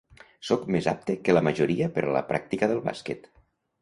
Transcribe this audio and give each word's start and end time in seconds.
Sóc 0.47 0.63
més 0.75 0.87
apte 0.93 1.17
que 1.27 1.35
la 1.37 1.45
majoria 1.49 1.91
per 1.99 2.05
a 2.07 2.17
la 2.19 2.25
pràctica 2.33 2.71
del 2.73 2.83
bàsquet. 2.89 3.29